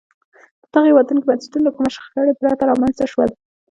په 0.61 0.67
دغو 0.77 0.87
هېوادونو 0.89 1.19
کې 1.21 1.27
بنسټونه 1.29 1.63
له 1.65 1.71
کومې 1.75 1.91
شخړې 1.95 2.33
پرته 2.39 2.63
رامنځته 2.71 3.05
شول. 3.11 3.29